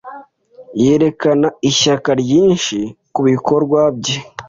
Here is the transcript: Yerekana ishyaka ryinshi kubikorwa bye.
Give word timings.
Yerekana 0.81 1.47
ishyaka 1.69 2.09
ryinshi 2.21 2.77
kubikorwa 3.13 3.79
bye. 3.99 4.17